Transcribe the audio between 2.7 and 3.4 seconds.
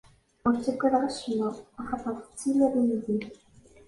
yid-i.